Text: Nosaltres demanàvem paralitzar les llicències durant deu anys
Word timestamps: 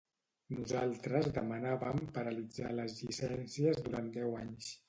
Nosaltres 0.59 1.27
demanàvem 1.35 2.01
paralitzar 2.17 2.73
les 2.81 2.99
llicències 3.05 3.87
durant 3.87 4.13
deu 4.21 4.39
anys 4.45 4.77